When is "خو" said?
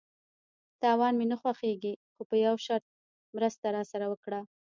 2.13-2.21